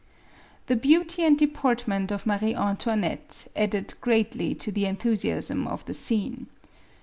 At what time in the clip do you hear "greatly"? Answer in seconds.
4.01-4.55